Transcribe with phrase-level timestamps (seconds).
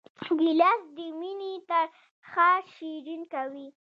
[0.39, 3.67] ګیلاس د مینې ترخه شیرین کوي.